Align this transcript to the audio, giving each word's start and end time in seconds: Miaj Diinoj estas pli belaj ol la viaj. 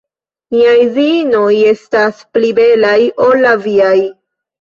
Miaj 0.53 0.77
Diinoj 0.95 1.51
estas 1.71 2.23
pli 2.37 2.49
belaj 2.61 2.95
ol 3.27 3.37
la 3.45 3.53
viaj. 3.67 3.93